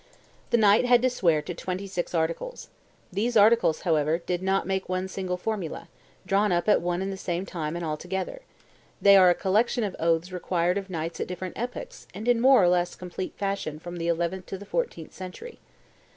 "The 0.49 0.57
knight 0.57 0.85
had 0.85 1.03
to 1.03 1.11
swear 1.11 1.43
to 1.43 1.53
twenty 1.53 1.85
six 1.85 2.15
articles. 2.15 2.69
These 3.13 3.37
articles, 3.37 3.81
however, 3.81 4.17
did 4.17 4.41
not 4.41 4.65
make 4.65 4.89
one 4.89 5.07
single 5.07 5.37
formula, 5.37 5.89
drawn 6.25 6.51
up 6.51 6.67
at 6.67 6.81
one 6.81 7.03
and 7.03 7.13
the 7.13 7.17
same 7.17 7.45
time 7.45 7.75
and 7.75 7.85
all 7.85 7.97
together; 7.97 8.41
they 8.99 9.15
are 9.15 9.29
a 9.29 9.35
collection 9.35 9.83
of 9.83 9.95
oaths 9.99 10.31
required 10.31 10.79
of 10.79 10.89
knights 10.89 11.19
at 11.19 11.27
different 11.27 11.55
epochs 11.55 12.07
and 12.15 12.27
in 12.27 12.41
more 12.41 12.63
or 12.63 12.67
less 12.67 12.95
complete 12.95 13.37
fashion 13.37 13.77
from 13.77 13.97
the 13.97 14.07
eleventh 14.07 14.47
to 14.47 14.57
the 14.57 14.65
fourteenth 14.65 15.13
century. 15.13 15.59